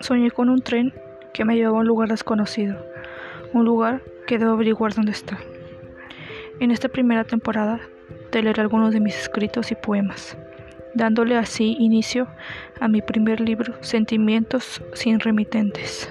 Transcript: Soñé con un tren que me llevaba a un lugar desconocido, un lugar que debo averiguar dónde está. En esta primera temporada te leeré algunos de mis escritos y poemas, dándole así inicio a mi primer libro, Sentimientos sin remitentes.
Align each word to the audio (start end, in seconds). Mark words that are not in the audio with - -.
Soñé 0.00 0.30
con 0.30 0.48
un 0.48 0.60
tren 0.60 0.92
que 1.32 1.44
me 1.44 1.56
llevaba 1.56 1.78
a 1.78 1.80
un 1.80 1.86
lugar 1.86 2.08
desconocido, 2.08 2.76
un 3.52 3.64
lugar 3.64 4.02
que 4.26 4.38
debo 4.38 4.52
averiguar 4.52 4.94
dónde 4.94 5.12
está. 5.12 5.38
En 6.60 6.70
esta 6.70 6.88
primera 6.88 7.24
temporada 7.24 7.80
te 8.30 8.42
leeré 8.42 8.62
algunos 8.62 8.92
de 8.92 9.00
mis 9.00 9.18
escritos 9.18 9.70
y 9.70 9.74
poemas, 9.74 10.36
dándole 10.94 11.36
así 11.36 11.76
inicio 11.78 12.26
a 12.80 12.88
mi 12.88 13.02
primer 13.02 13.40
libro, 13.40 13.74
Sentimientos 13.82 14.82
sin 14.94 15.20
remitentes. 15.20 16.10